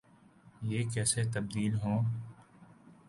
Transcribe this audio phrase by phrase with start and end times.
[0.61, 1.99] یہ کیسے تبدیل ہوں۔